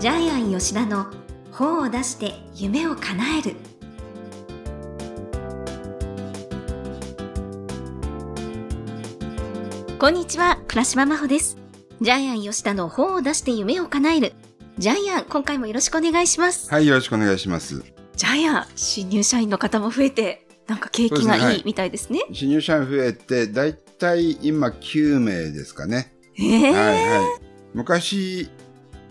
[0.00, 1.08] ジャイアン吉田の
[1.52, 3.54] 本を出して夢を叶える。
[9.98, 11.58] こんにちは倉島真帆です。
[12.00, 14.32] ジャイアン吉田の本を出して夢を叶える。
[14.78, 16.70] ジャイアン今回もよろしくお願いします。
[16.70, 17.84] はい、よろしくお願いします。
[18.16, 21.62] ジャイアン新入社員の方も増えてなんか景気がいいい。
[21.66, 22.20] みたいですね。
[22.32, 26.14] 新入社員増えて、だいたい今9名ですかね。
[26.38, 27.50] ええはいはい。
[27.74, 28.48] 昔、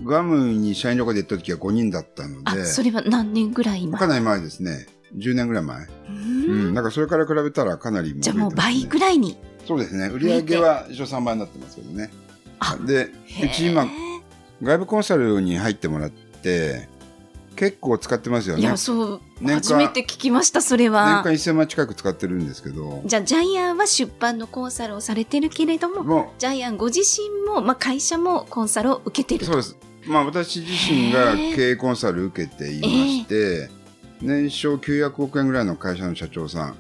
[0.03, 3.97] グアムに社員旅行で行った時は5人だったのあで、それは何年ぐらい今？
[3.97, 4.87] かなり前ですね。
[5.15, 5.85] 10年ぐらい前。
[5.85, 6.73] ううんん。
[6.73, 9.17] だからそれから比べたらかなりじゃあもう倍ぐらい。
[9.17, 10.07] にそうですね。
[10.07, 12.09] 売り上げは一応3倍になってますけどね。
[12.59, 13.11] あで、
[13.43, 13.87] うち今、
[14.61, 16.89] 外部コンサルに入ってもらって、
[17.55, 18.61] 結構使ってますよね。
[18.61, 21.31] いや、そう、初めて聞きました、それ年は間。
[21.31, 29.51] 1000万近く使ってるんですけど、じゃあ、ジャイアンは出版のコンサルをされてるけれども、もジャイアンご自身も、まあ、会社もコンサルを受けてう、ると。
[29.51, 29.88] そうです。
[30.05, 33.69] まあ私自身が経営コンサル受けていまして、
[34.21, 36.75] 年商900億円ぐらいの会社の社長さん。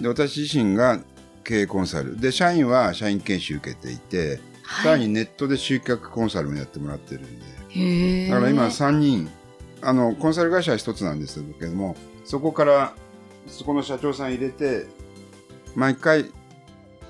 [0.00, 1.00] で、私自身が
[1.44, 2.20] 経営コンサル。
[2.20, 4.92] で、社員は社員研修受けていて、さはい。
[4.92, 8.28] らにネットで集客コンサルもやってもらってるんで。
[8.28, 9.30] だから今3人、
[9.80, 12.94] あの、コンサル会社は一つなんですけども、そこから、
[13.46, 14.86] そこの社長さん入れて、
[15.74, 16.30] 毎回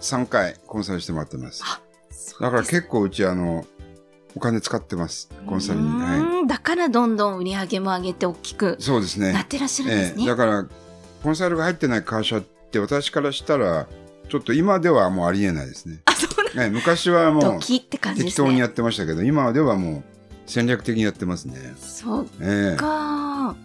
[0.01, 1.63] 3回コンサルしてもらってます。
[2.41, 3.67] だから結構うちあの、
[4.39, 5.29] お金使ってます。
[5.49, 5.89] コンサルに。
[5.89, 6.47] うはい。
[6.47, 9.33] だからどんどん売り上げも上げて大きくそうですね。
[9.33, 10.23] なってらっしゃるんですね。
[10.23, 10.65] ええだから、
[11.25, 13.89] コンサルが入ってない会社って私からしたら、
[14.29, 16.03] ちょっと今ではもうありえないですね。
[16.05, 17.61] あ、そうなんええ昔はもう。
[17.61, 17.89] 適
[18.37, 20.05] 当にやってましたけど、今ではもう
[20.47, 21.75] 戦略的にやってますね。
[21.77, 22.87] そうええか。
[22.87, 23.57] わ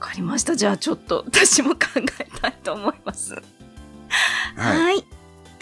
[0.00, 0.56] かりました。
[0.56, 1.78] じゃあちょっと私も考
[2.18, 3.34] えたいと思います。
[3.34, 4.78] はい。
[4.78, 5.04] はい。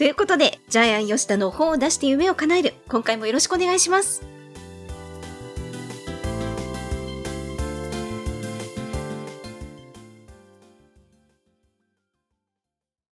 [0.00, 2.72] ということで、ジャイアン吉田の本を出して夢を叶える。
[2.88, 4.22] 今回もよろしくお願いします。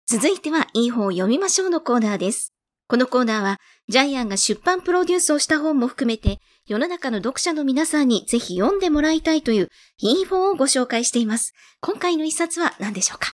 [0.06, 2.54] 続いては、いい本を読みましょうのコーナーです。
[2.86, 9.68] このコーナーは、ジャイアンが出版プロデュースをした本も含めて、世の中の読者の皆さんにぜひ読んでもらいたいという、
[9.98, 11.52] いい本をご紹介しています。
[11.82, 13.32] 今回の一冊は何でしょうか？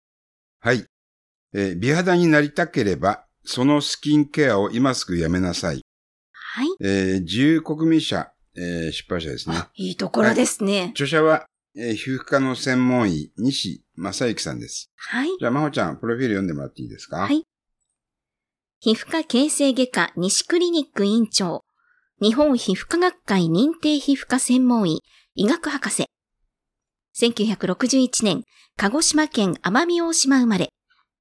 [0.59, 0.87] はい。
[1.53, 5.81] えー美肌になりたければ、そのスキンケアを今すぐやめなさい。
[6.31, 6.67] はい。
[6.81, 9.55] えー自由国民社、えー出版社ですね。
[9.75, 10.89] いいところですね。
[10.91, 11.45] 著者は、
[11.75, 14.91] えー皮膚科の専門医、西正幸さんです。
[14.95, 15.29] はい。
[15.39, 17.17] じゃあ、まほちゃん、プロフィール読んでもらっていいですか？
[17.17, 17.43] はい
[18.79, 21.63] 皮膚科形成外科西クリニック院長、
[22.21, 25.01] 日本皮膚科学会認定皮膚科専門医、
[25.35, 26.05] 医学博士。
[27.15, 28.43] 1961年、
[28.75, 30.69] 鹿児島県奄美大島生まれ。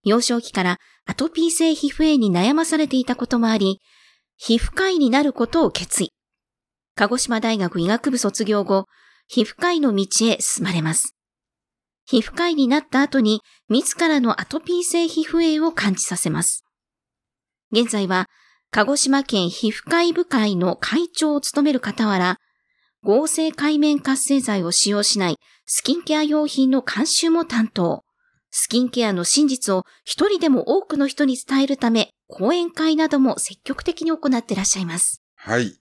[0.05, 3.81] 幼少期からアトピー性皮膚炎に悩まされていたこともあり、
[4.37, 6.13] 皮膚科医になることを決意。
[6.95, 8.87] 鹿児島大学医学部卒業後、
[9.29, 11.15] 皮膚科医の道へ進まれます。
[12.05, 16.65] 皮膚科医になった後に、自らのアトピー性皮膚炎を感じさせます。
[17.71, 18.27] 現在は、
[18.71, 22.39] 鹿児島県皮膚科医部会の会長を務める傍ら、
[23.03, 25.37] 合成海面活性剤を使用しない
[25.67, 28.05] スキンケア用品の監修も担当。
[28.55, 35.23] スキンケアの真実を一人でも多くの人に伝えるため、講演会なども積極的に行っていらっしゃいます。
[35.37, 35.75] はい。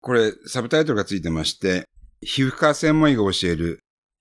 [0.00, 1.84] これ、サブタイトルがついてまして、
[2.20, 3.78] 皮膚科専門医が教える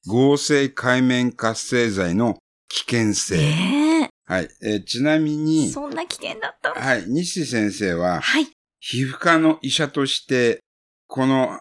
[0.07, 2.37] 合成海面活性剤の
[2.69, 3.37] 危険性。
[3.41, 4.49] えはい。
[4.61, 6.75] えーちなみえに、そんな危険だったの？
[6.75, 7.05] はい。
[7.07, 8.47] 西先生は、はい。
[8.79, 10.59] 皮膚科の医者として、
[11.07, 11.59] この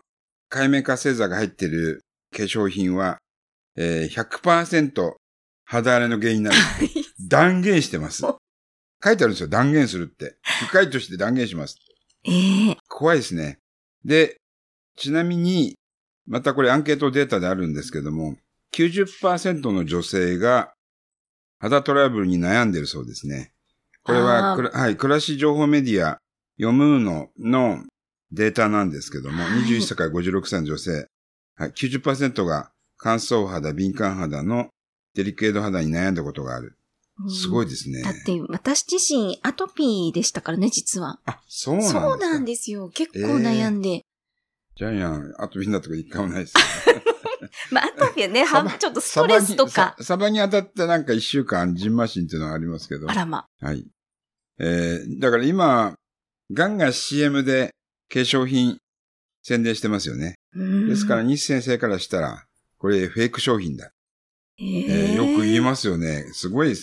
[0.50, 3.16] 海面活性剤が入っている化粧品は、
[3.76, 5.14] えー100%
[5.72, 6.56] 肌荒れの原因になる。
[7.18, 8.20] 断言してます。
[8.22, 9.48] 書いてあるんですよ。
[9.48, 10.36] 断言するって。
[10.68, 11.78] 深いとして断言します。
[12.24, 13.58] ええ怖いですね。
[14.04, 14.36] で、
[14.96, 15.74] ちなみに、
[16.26, 18.36] またこれアンケートデータであるんですけども、
[18.74, 20.74] 90%の女性が
[21.58, 23.52] 肌トラブルに悩んでるそうですね。
[24.02, 26.18] これははい、暮らし情報メディア、
[26.58, 27.82] 読むのの
[28.30, 31.06] データなんですけども、はい21歳から56歳の女性、
[31.56, 34.68] はい、90%が乾燥肌、敏感肌の
[35.14, 36.76] デリケート肌に悩んだことがある。
[37.28, 37.68] すごいい。
[37.68, 38.02] ですね。
[38.02, 41.20] だって私自身アトピーでしたからね、実は。
[41.26, 42.88] あ、そうなんですかそうなんですよ。
[42.88, 44.04] 結構悩んで。
[44.76, 46.54] ジャイアン、あとみんなとか一回もないです。
[47.70, 49.82] まあ、あとはね、サバはちょっとストレスとかサ。
[49.82, 53.10] バに、ササバに当たってなんか一週間、ジンマシンっていうのがありますけど。
[53.10, 53.46] あらま。
[53.60, 53.86] はい。
[54.58, 55.94] えー、だから今、
[56.52, 57.74] ガンガン CM で
[58.12, 58.78] 化粧品
[59.42, 60.36] 宣伝してますよね。
[60.54, 62.44] ですから、西先生からしたら、
[62.78, 63.90] これフェイク商品だ。
[64.62, 65.62] ええーよく言いす。
[65.62, 66.24] ますよね。
[66.32, 66.74] すごい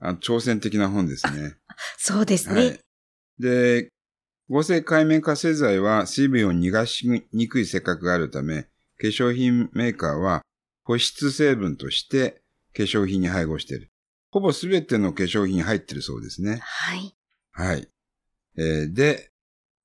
[0.00, 1.56] あ挑戦的な本ですね。
[1.98, 2.54] そうですね。
[2.54, 2.80] はい。
[3.38, 3.88] で、
[4.48, 8.68] 合成界面活性剤は水分を逃がしにくい性格があるため、化
[9.08, 10.42] 粧品メーカーは
[10.84, 12.42] 保湿成分として
[12.76, 13.90] 化粧品に配合している。
[14.30, 16.60] ほぼすべての化粧品に入ってるそうですね。
[16.62, 17.16] はい。
[17.52, 17.88] はい。
[18.58, 19.30] えーで、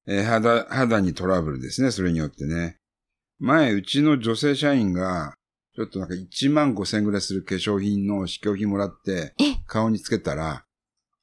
[0.08, 2.78] えー肌、肌にトラブルですね、それによってね。
[3.40, 5.34] 前、うちの女性社員が、
[5.76, 10.66] ちょっとなんか1万5千円ぐらいする化粧品の試供品もらって、え、顔につけたら、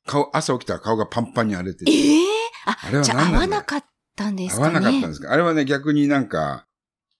[0.07, 2.27] 顔、朝起きたら顔がパンパンに荒れてて、ええ
[2.67, 3.85] ああれはじゃあ合わなかっ
[4.17, 4.87] たんです合わかね。
[4.87, 5.33] なかったんですか。
[5.33, 6.67] あれはね、逆になんか、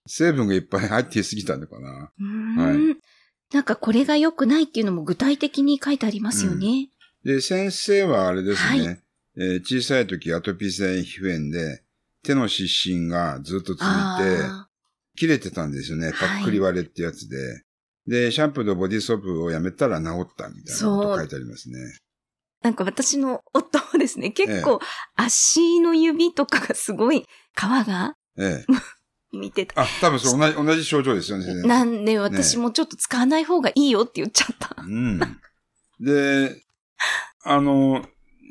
[0.07, 2.11] 成分がいっぱい入っていすぎたのかな。
[2.19, 2.97] うーん。
[3.53, 6.89] なんかこれが良くないっていうのも具体的に書いてありますよね。
[7.23, 8.95] で、先生はあれですね、は
[9.37, 11.83] えー小さい時アトピー性皮膚炎で、
[12.23, 14.68] 手の湿疹がずっと続いて、あ
[15.19, 16.13] 切れてたんですよね。
[16.17, 17.63] ぱっくり割れってやつで。
[18.07, 21.77] で、シャンプーとボディーソープをやめたら治ったみたいなこと書いてありますね。
[22.63, 24.79] ーなんか私の夫もですね、結構
[25.15, 28.65] 足の指とかがすごい皮がええ。
[29.37, 29.81] 見てた。
[29.81, 31.61] あ、多分そう、同じ、同じ症状ですよね。
[31.63, 34.75] なんで私もちょっと使わない方がいいよって言っちゃった。
[34.81, 35.19] うん。
[35.99, 36.63] で、
[37.43, 38.05] あの、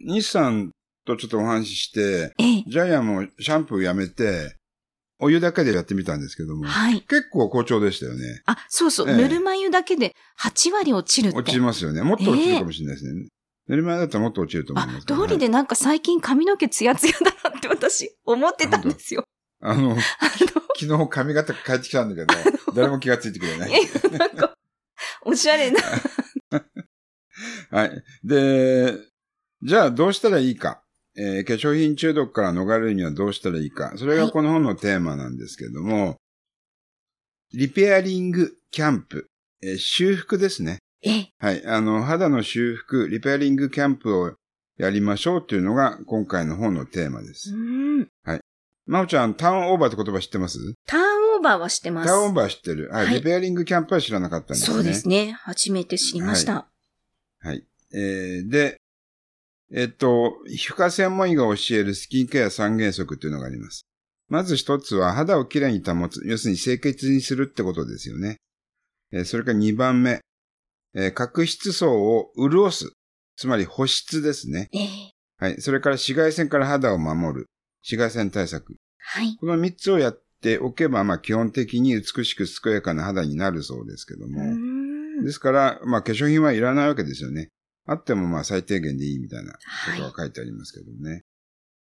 [0.06, 0.70] 日産
[1.06, 2.64] とちょっとお話しして、ええ。
[2.68, 4.57] ジャイアンもシャンプーやめて、
[5.20, 7.00] お湯だけでやってみたんですけども、はい。
[7.02, 8.42] 結構好調でしたよね。
[8.46, 9.10] あ、そうそう。
[9.10, 11.38] ええぬるま湯だけで8割落ちるって。
[11.38, 12.02] 落ちますよね。
[12.02, 13.28] もっと落ちるかもしれないですね。
[13.68, 19.24] 寝る前だったらもっと落ちると思いあます、けど、通りでなんか最近髪の毛ツヤツヤだなって私思ってたんですよ。
[19.60, 20.00] あの、あの、
[20.78, 23.72] 昨日髪型変えてきたんだけど、誰も気がついてくれない。
[23.72, 24.54] えなんか、
[25.22, 25.80] おしゃれな。
[27.70, 28.02] はい。
[28.24, 28.94] で、
[29.62, 30.82] じゃあどうしたらいいか。
[31.18, 33.92] えー化粧品中毒から逃れるにはどうしたらいいか。
[33.96, 36.16] それがこの本のテーマなんですけれども、
[37.52, 39.26] リペアリングキャンプ、
[39.62, 40.78] えー修復ですね。
[41.02, 41.66] え、はい。
[41.66, 44.34] あの、肌の修復、リペアリングキャンプを
[44.76, 47.52] やりましょうというのが今回の本のテーマでうす。
[47.52, 48.08] ーん。
[48.86, 50.58] まおちゃん、ターンオーバーって言葉知ってます？
[50.86, 52.08] ターンオーバーはしてます。
[52.08, 52.88] ターンオーバー知ってる。
[52.90, 53.06] はい。
[53.06, 54.74] はいリペアリングキャンプは知らなかったんですね。
[54.74, 55.32] そうですね。
[55.32, 56.68] 初めて知りました。
[57.40, 57.64] はい。
[57.92, 58.80] えーで、
[59.72, 63.86] えっと、皮膚科専門医が教えるスキンケア三原則というのがあります。
[64.28, 66.22] まず一つは肌をきれいに保つ。
[66.26, 68.36] 要するに清潔にするってことですよね。
[69.12, 70.20] えーそれから二番目、
[70.94, 72.92] えー角質層を潤す。
[73.36, 74.68] つまり保湿ですね。
[74.72, 74.86] ええ
[75.40, 75.60] はい。
[75.60, 77.46] それから紫外線から肌を守る。
[77.82, 78.74] 紫外線対策。
[78.98, 79.36] はい。
[79.36, 85.22] この三つをやっておけば、まあ基本的に美しく健やかな肌になるそうですけどうも。
[85.24, 87.48] ですから、まあ化粧品はいらないわけですよね。
[87.88, 89.58] あってもまあ最低限でいいみたいなこ
[89.96, 91.24] とが書いてありますけどね。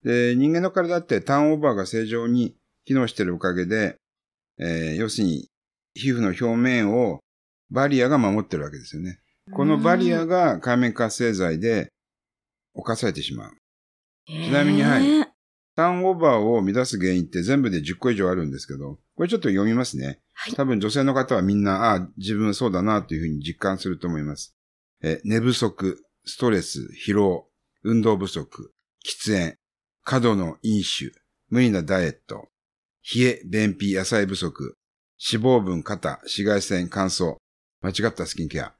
[0.03, 2.55] で、人間の体ってターンオーバーが正常に
[2.85, 3.97] 機能しているおかげで、
[4.59, 5.49] えー要するに
[5.95, 7.19] 皮膚の表面を
[7.71, 9.19] バリアが守ってるわけですよね。
[9.51, 11.89] このバリアが界面活性剤で
[12.73, 13.51] 侵されてしまう。
[14.27, 15.27] ちなみにはいええ
[15.75, 20.19] ターンオーバーを乱す原因って全部で10個以上あるんですけど、これちょっと読みますね。
[20.33, 24.56] はい多分女性の方はみんな、ああ、自分そうだなというふうに実感すると思います。
[25.01, 27.47] え、寝不足、ストレス、疲労、
[27.83, 28.73] 運動不足、
[29.05, 29.55] 喫煙、
[30.03, 31.11] 過度の飲酒、
[31.49, 32.49] 無理なダイエット、
[33.15, 34.75] 冷え、便秘、野菜不足、
[35.19, 37.38] 脂肪分、肩、紫外線、乾燥、
[37.81, 38.73] 間違ったスキンケア。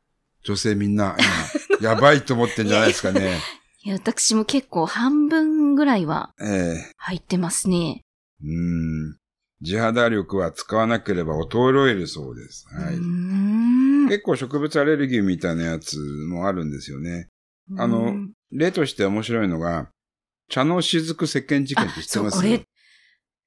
[0.44, 1.16] 女性みんな
[1.80, 3.40] 今、 やばいと思ってんじゃないですかね。
[3.84, 8.02] いや私も結構半分ぐらいはええ入ってますね。
[8.42, 9.18] うーん。
[9.62, 12.68] 地肌力は使わなければ衰えるそうです。
[12.68, 12.96] はい。
[14.08, 15.98] 結構植物アレルギーみたいなやつ
[16.30, 17.30] もあるんですよね。
[17.78, 19.90] あのうん例として面白いのが、
[20.50, 22.38] 茶の雫石鹸事件って知ってます？
[22.38, 22.64] これ、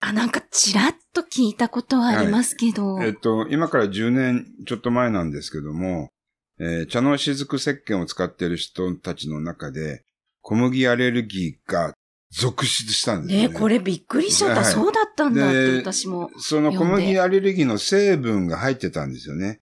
[0.01, 3.03] あ、なんかちらっと聞いたことはありますけど。
[3.03, 6.11] えっと、今から10年ちょっと前なんですけども、
[6.59, 10.05] えー茶の雫石鹸を使っている人たちの中で、
[10.43, 11.95] 小麦アレルギーが
[12.31, 13.49] 続出したんですよね。
[13.49, 14.61] ねこれびっくりしちゃった。
[14.61, 16.31] はいそうだったんだってで私も。
[16.39, 19.61] その小麦アレルギーの成分が入ってたんですよね。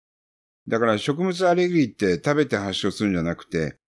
[0.69, 3.79] だから食物アレルギーって食べて発症するんじゃなくて、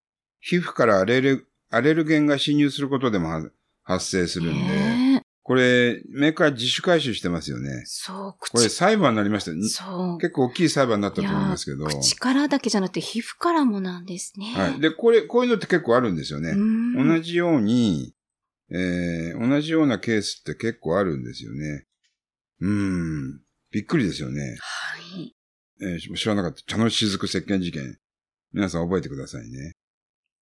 [0.40, 3.50] 皮膚からアレル、アレルゲンが侵入することでもは
[3.82, 7.82] 発生するんで、ねえこれ、メーカー自主回収してますよね。
[7.84, 9.56] そう、これ口、裁判になりましたよ。
[9.64, 10.18] そう。
[10.18, 11.86] 結構大きい裁判になったと思いますけど。
[11.86, 14.52] 口からだけじゃなくて皮膚からもなんですね。
[14.54, 14.80] はい。
[14.80, 16.54] で、これ、こういうのって結構あるんですよね。
[16.54, 18.14] 同同じように、
[18.70, 21.84] えー、同じようなケースって結構あるんですよね。
[22.60, 23.40] うーん。
[23.72, 24.56] びっくりですよね。
[24.60, 25.29] はい。
[25.82, 26.62] えー知らなかった。
[26.62, 27.98] 茶の雫石鹸事件。
[28.52, 29.72] 皆さん覚えてくださいね。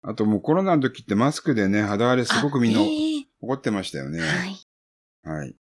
[0.02, 2.86] あともうコロナの時ってマスクでね、肌荒れすごくみんなあえ
[3.22, 4.20] え怒ってましたよね。
[4.22, 4.58] はい。
[5.24, 5.56] はい。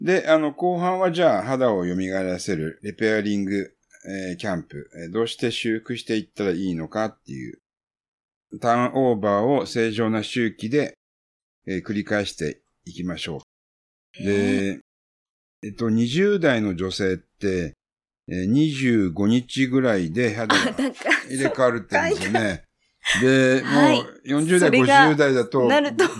[0.00, 3.72] で、あの、後半はじゃあ肌を蘇らせるリペアリング、
[4.08, 7.60] えーキャンプ、えーどうして修復していったらいいのかっていう、
[8.60, 10.94] ターンオーバーを正常な周期で、
[11.66, 13.42] えー繰り返していきましょ
[14.18, 14.24] う。
[14.24, 14.80] で、
[15.62, 17.72] えっと、20代の女性って、えー
[18.28, 20.72] 25日ぐらいで肌あ、が
[21.28, 22.64] 入れ替わるって言うんですよね。
[23.20, 25.68] で、はいもう40代、それが50代だと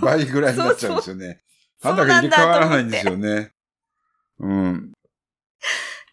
[0.01, 1.41] 倍ぐらいになっちゃうんですよね。
[1.81, 3.53] そう肌が入れ替わらないんですよね。
[4.41, 4.93] うん。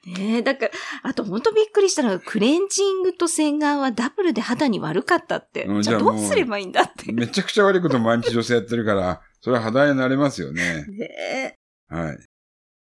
[0.05, 0.72] ねえ、だから、
[1.03, 5.65] あと本当びっくりしたのが、クレンジングと洗顔はダブルで肌に悪かったって。
[5.65, 7.12] じゃあうんじゃあどうすればいいんだって。
[7.12, 10.86] めちゃくちゃ悪いこと毎日女性やってるから、 それは肌になれますよね。
[10.88, 11.55] ね
[11.89, 12.17] はい。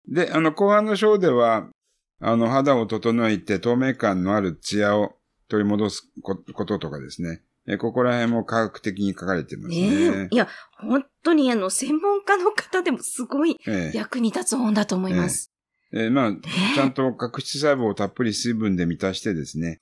[0.08, 1.70] で、あの、後半の章では、
[2.26, 5.18] あの、肌を整えて透明感のあるツヤを
[5.50, 7.42] 取り戻すここととかですね。
[7.68, 10.36] えここら辺も科学的に書かれてますねねえ。
[10.36, 15.52] いや、本当にあの、専門家の方でもすごいええ役に立つ本だと思います。
[15.92, 16.40] えーまあ、ね
[16.74, 19.82] ちゃんと角質細胞をたっぷり水分で満たしてですね、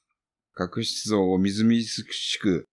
[0.56, 2.68] 角質層をみずみずしく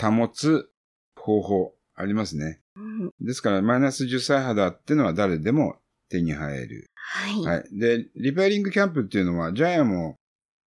[0.00, 0.68] 保つ
[1.16, 2.60] 方法ありますね。
[2.76, 5.76] うんですから、マイナス10歳肌ってのは誰でも
[6.12, 6.90] 手に入る。
[6.94, 7.42] はい。
[7.44, 7.78] はい。
[7.78, 10.16] で、リペアリングキャンプっていうのは、ジャイアも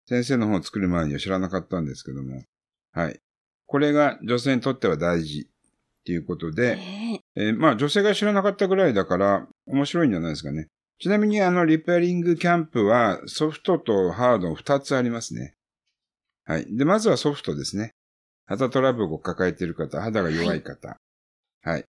[0.08, 2.44] 先生の本を作る前には知らなかったんですけども、
[2.92, 3.20] はい。
[3.68, 10.68] これが女性にとっては大事っていうことで、ねえーまあ女性が知らなかったぐらいだから面白いんじゃないですかね。
[11.00, 15.54] ちなみにあのリペアリングキャンプはソフトとハード2つありますね。
[16.46, 16.78] はい。
[16.78, 17.92] で、まずはソフトですね。
[18.46, 20.98] 肌トラブルを抱えている方、肌が弱い方。
[21.64, 21.86] はい。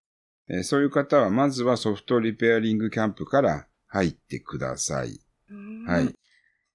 [0.48, 5.18] えーそういう方はまずはソフトリペアリングキャンプから入ってください。
[5.50, 6.14] うんはい。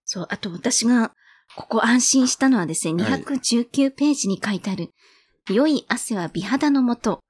[0.06, 1.14] そう、あと私が、
[1.56, 4.90] ここ安心したのはですね、はい219ページに書いてある、
[5.50, 7.22] 良い汗は美肌のもと、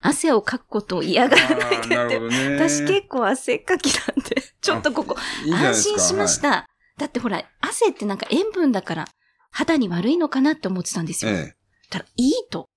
[0.00, 2.56] 汗をかくことを嫌がらないでってね。
[2.58, 6.40] 私結構汗っかきなんで、ちょっとここ、いい安心しまし。
[6.40, 6.66] た。
[6.98, 9.08] だってほら、汗ってなんか塩分だから、
[9.50, 11.32] 肌に悪いのかなって思ってたんですよ。
[11.32, 11.54] はいえ
[11.90, 12.68] たら、いいと、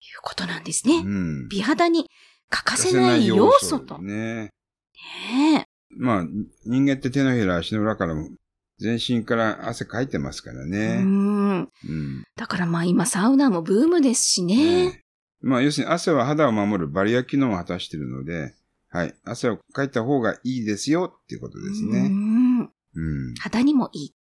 [0.00, 0.90] いうことなんですえ。
[0.90, 0.96] ね。
[0.98, 1.48] うん。
[1.48, 2.08] 美肌に
[2.50, 3.98] 欠かせない要素と。
[3.98, 4.50] ね。
[5.42, 6.26] ねまあ、
[6.64, 8.28] 人間って手のひら、足の裏からも、
[8.78, 10.66] 全身から汗かいてますからえ。
[10.66, 10.86] ね。
[11.02, 11.58] うん。
[11.60, 11.68] うん。
[12.36, 14.90] だからまあ今サウナもブームですしね。
[14.90, 15.04] ね
[15.40, 18.54] まあ、要するに汗は肌を守るバリア機能を果たしているので、
[18.90, 19.14] はい。
[19.24, 22.08] 汗をかいた方がいいですよっていうことですうね。
[22.08, 23.34] んうん。
[23.40, 24.14] 肌にもいい。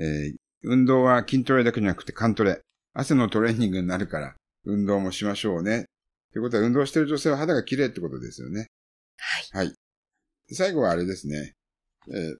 [0.00, 2.60] えー運動は筋トレだけじゃなくて筋トレ。
[2.92, 5.86] 汗のトレーニングになるから、運動もしましょうね。
[6.32, 8.66] ということは、運動している女性は肌が綺麗ってことですよね。
[9.52, 9.66] はい。
[9.66, 9.74] はい。
[10.52, 11.54] 最後はあれですね。
[12.08, 12.36] えー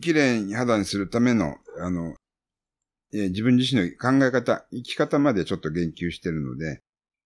[0.00, 2.14] 綺麗に肌にするための、あの、
[3.12, 6.80] えー自分自身の考え方、生き方までちょっと言及しているので、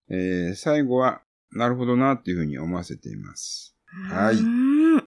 [0.08, 1.20] えー最後は、
[1.50, 3.76] なるほどなっていうふうに思わせています。
[4.10, 5.02] はいうーんい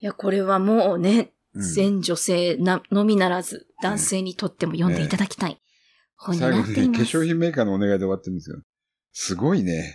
[0.00, 5.58] や、これはもうね、うん全女性なのみならず、男性にとっても読んでいただきたい
[6.16, 7.12] 本に最後にね、なっています。
[7.12, 8.62] 化粧品メーカーのお願いで終わってるんですけど、
[9.12, 9.94] すごいね、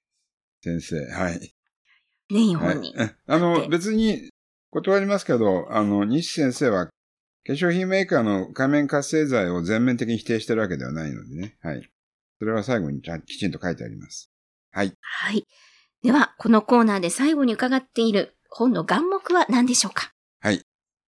[0.63, 1.05] 先生。
[1.11, 1.39] はい。
[1.39, 1.49] ね、
[2.29, 2.95] 日はい本に。
[2.97, 4.29] えあの、別に
[4.71, 11.57] 断りますけど、あの、西先生は、化粧品メーカーの仮面活性剤を全面的に否定してるわけではないのでね。
[11.61, 11.89] はい。
[12.39, 14.31] それは最後にちゃんきちんと書いてあります。
[14.71, 14.93] はい。
[15.01, 15.45] はい。
[16.03, 20.13] では、このコーナーで最後に伺っている本の眼目は何でしょうか？
[20.39, 20.61] はい。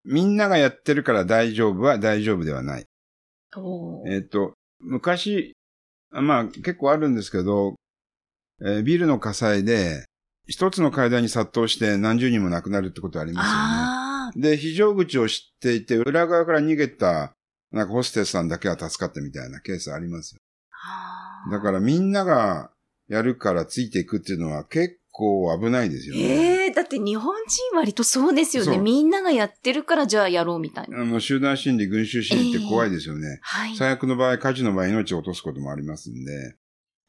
[0.05, 2.85] みんながやってるから大丈夫は大丈夫ではない。
[4.07, 5.53] えっ、と、昔、
[6.11, 7.75] あまあ結構あるんですけど、
[8.61, 10.05] えービルの火災で、
[10.47, 13.43] 一つの階段に殺到して何十人も亡くなるってことありま
[14.33, 14.49] すよね。
[14.49, 17.33] で、非常口を知っていて、裏側から逃げた、
[17.71, 20.39] なんかホステスさんだけは助かったみたいなケースありますよ。
[21.51, 22.71] だからみんなが
[23.07, 26.21] やるからついていくっていうのは結構危ないですよね。
[26.21, 28.79] ええだって日本人割とそうですよね。
[28.79, 30.99] みんながやってるからじゃあやろうみたいな。
[31.01, 33.39] あの、集団心理、群衆心理って怖いですよね。
[33.43, 33.75] はい。
[33.77, 36.55] 最悪の場合、火事の場合、命を落とすこともありますんで。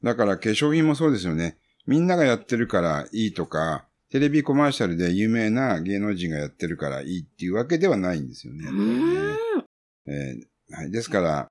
[0.02, 1.56] だから化粧品もそうですよね。
[1.86, 8.68] みんながやってるからいいとか、テレビコマーシャルで有名な芸能人がやってるからいいっていうわけではないんですよね。
[8.68, 9.36] うーん。
[10.06, 10.90] えーはい。
[10.90, 11.48] ですから、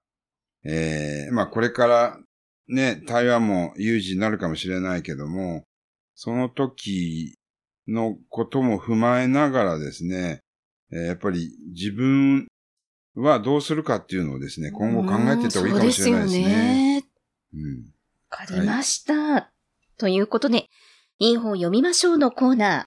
[0.63, 2.19] えーまあこれから
[2.67, 5.63] ね、台湾も有事になるかもしれないけども、
[6.15, 7.35] その時
[7.87, 10.41] のことも踏まえながらですね、
[10.91, 12.47] えーやっぱり自分
[13.15, 17.01] はどうするかっていうのをですね、今後考えていった方がいいかもしれないですそうですよね。
[17.01, 17.05] ね。
[17.53, 17.93] うん。
[18.29, 19.51] わかりました。
[19.97, 20.69] ということで、
[21.19, 22.85] いい本読みましょうのコーナー。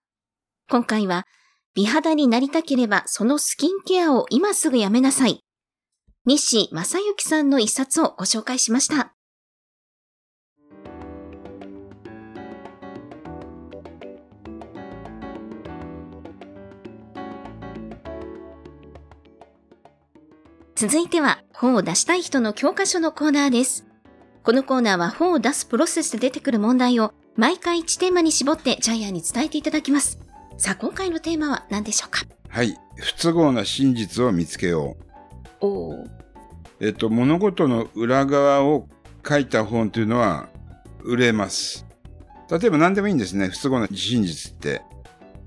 [0.70, 1.26] 今回は、
[1.74, 5.40] 美肌になりたければそのスキンケアを今すぐやめなさい。
[6.24, 9.15] 西正幸さんの一冊をご紹介しました。
[20.76, 23.86] 続いては本を出したい人の教科書のコーナーです。
[24.42, 30.18] このコーナーは本を出すプロセスで出てくる問題を毎回1テーマに絞ってジャイアンに伝えていただきます。
[30.58, 32.26] さあ、今回のテーマは何でしょうか？
[32.50, 32.76] はい。
[32.96, 34.98] 不都合な真実を見つけよ
[35.62, 35.66] う。
[35.66, 36.10] おー。
[36.80, 38.86] えっと、物事の裏側を
[39.26, 40.50] 書いた本というのは
[41.00, 41.86] 売れます。
[42.50, 43.48] 例えば何でもいいんですね。
[43.48, 44.82] 不都合な真実って。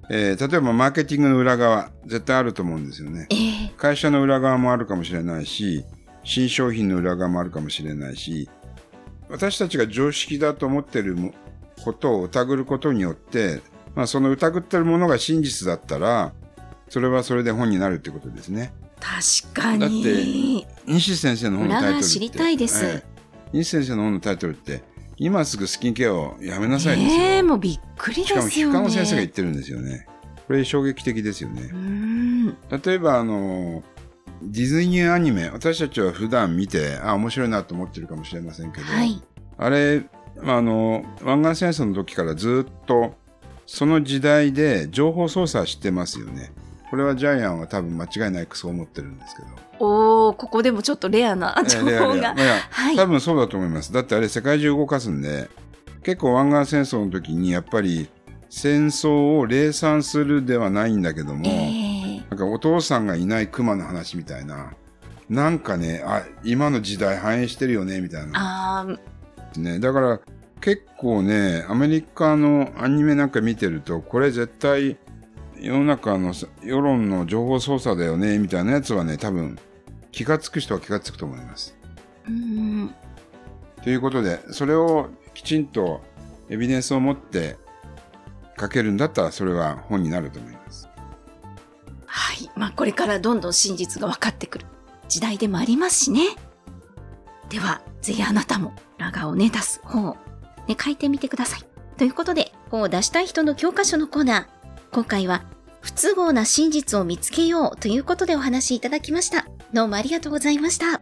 [0.09, 3.27] えー例えばマーケティングの裏側、絶対あると思うんですよね。
[3.29, 5.85] えー、会社の裏側もあるかもしれないし、
[6.23, 8.49] 新商品の裏側もあるかもしれないし、
[9.29, 11.33] 私たちが常識だと思っているも
[11.83, 13.61] ことを疑ることによって、
[13.95, 16.33] まあその疑ってるものが真実だったら、
[16.89, 18.73] それはそれで本になるってことですね。
[18.99, 20.65] 確かだってに。
[20.87, 21.91] 西先生の本のタイトルって。
[21.91, 23.19] 裏側知りたいですええ
[23.51, 24.83] 西先生の本のタイトルって、
[25.19, 27.21] 今すぐスキンケアをやめなさいですよ。
[27.21, 28.73] ええもうびっくりしかも皮ですよね。
[28.73, 30.07] 膚科の先生が言ってるんですよね。
[30.47, 32.55] これ衝撃的ですよね。
[32.83, 33.83] 例えばあの、
[34.41, 39.21] ディズニーアニメ、私たちは普段見て、あ、面白いなと思ってるかもしれませんけど、はい。
[39.57, 40.05] あれ、
[40.41, 43.15] まああの、湾岸戦争の時からずっと、
[43.65, 46.53] その時代で情報操作してますよね。
[46.89, 49.47] これはジャイアンは多分間違いなくそう思ってるんですけど。
[49.85, 52.15] おー、ここでもちょっとレアなえ情えレア報が。
[52.15, 53.93] レアいやはい多分そうだと思います。
[53.93, 55.49] だってあれ世界中動かすんで、
[56.03, 58.09] 結構湾岸戦争の時にやっぱり
[58.49, 64.73] 戦争を礼賛するではないんだけども、ええなんかお父さんがいない熊の話みたいな、
[65.29, 68.31] なんかね、あ、今の時代反映してるよね、みたいな。
[68.81, 69.79] あーね。
[69.79, 70.19] だから
[70.61, 74.97] 結構ね、アメリカのアニメなんか見てると、これ絶対
[75.59, 79.57] 世の中の世論の情報操作だよね、みたいなやつはね、多分
[80.11, 81.77] 気がつく人は気がつくと思います。
[82.27, 82.95] うーん。
[83.83, 86.01] ということで、それをきちんと
[86.49, 87.57] エビデンスを持って
[88.59, 90.89] 書けるんだったら、それは本になると思います。
[92.05, 92.49] はい。
[92.55, 94.65] まあ、これからどんどん真実が分かってくる
[95.07, 96.21] 時代でもありますしね。
[97.49, 100.17] では、ぜひあなたも裏側をね、出す本を、
[100.67, 101.61] ね、書いてみてください。
[101.97, 104.45] ということで、本を出したい人の教科書のコーナー。
[104.91, 105.43] 今回は、
[105.81, 109.47] 不都合な真実を見つけようということでお話しいただきました。
[109.73, 111.01] どうもありがとうございました。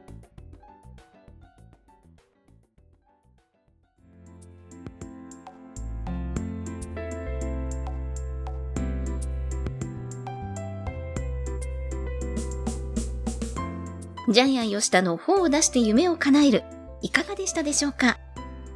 [14.30, 16.64] ジャイアン吉田の本を出して夢を叶える。
[17.02, 18.20] いかがでしたでしょうか？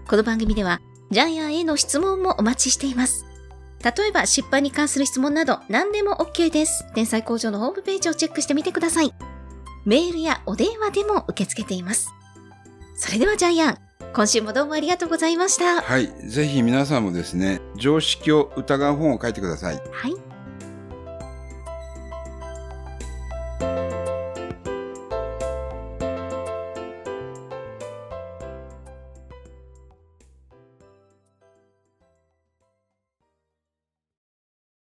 [0.08, 3.26] この番組では、ジャイアンへの質問もお待ちしています。
[3.82, 6.86] 例えば、出版に関する質問など何でも OK です。
[6.94, 9.14] 天才工場のホームページをチェックしてみてください。
[9.86, 12.10] メールやお電話でも受け付けています。
[12.96, 13.78] それではジャイアン、
[14.14, 15.82] 今週もどうもありがとうございました。
[15.82, 16.08] はい。
[16.28, 19.82] ぜひ皆さんもですね、常識を疑う本を書いてください。
[19.92, 20.31] はい。